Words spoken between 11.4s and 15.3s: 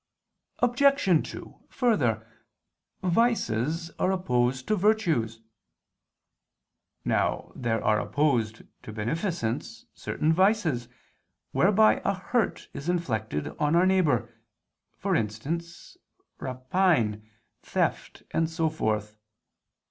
whereby a hurt is inflicted on our neighbor, for